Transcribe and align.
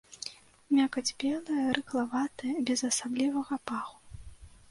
Мякаць 0.75 1.15
белая, 1.23 1.65
рыхлаватая, 1.77 2.55
без 2.69 2.79
асаблівага 2.89 3.55
паху. 3.73 3.95